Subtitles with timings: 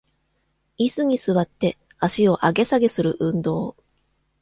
[0.79, 3.75] イスに座って足を上げ下げする運動